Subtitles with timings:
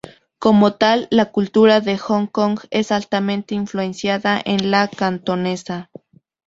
[0.39, 5.91] Como tal, la cultura de Hong Kong es altamente influenciada de la cantonesa.